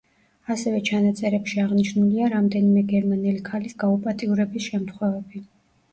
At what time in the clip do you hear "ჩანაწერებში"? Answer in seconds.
0.87-1.59